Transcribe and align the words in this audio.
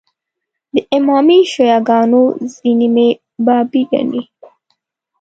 د 0.73 0.75
امامي 0.95 1.39
شیعه 1.51 1.79
ګانو 1.87 2.23
ځینې 2.55 2.87
مې 2.95 3.07
بابي 3.45 3.81
ګڼي. 3.91 4.21